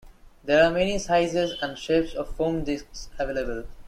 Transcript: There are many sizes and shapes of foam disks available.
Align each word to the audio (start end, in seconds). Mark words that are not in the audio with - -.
There 0.43 0.65
are 0.65 0.71
many 0.71 0.97
sizes 0.97 1.55
and 1.61 1.77
shapes 1.77 2.15
of 2.15 2.33
foam 2.35 2.63
disks 2.63 3.09
available. 3.19 3.67